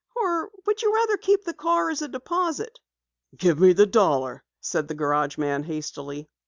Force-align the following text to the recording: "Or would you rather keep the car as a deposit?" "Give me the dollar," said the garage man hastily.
"Or 0.15 0.49
would 0.65 0.81
you 0.81 0.91
rather 0.95 1.15
keep 1.15 1.43
the 1.43 1.53
car 1.53 1.91
as 1.91 2.01
a 2.01 2.07
deposit?" 2.07 2.79
"Give 3.37 3.59
me 3.59 3.73
the 3.73 3.85
dollar," 3.85 4.43
said 4.59 4.87
the 4.87 4.95
garage 4.95 5.37
man 5.37 5.61
hastily. 5.65 6.27